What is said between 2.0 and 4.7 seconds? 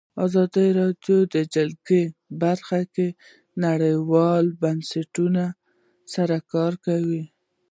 په برخه کې نړیوالو